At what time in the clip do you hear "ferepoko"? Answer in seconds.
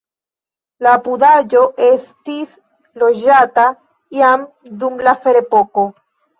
5.25-5.89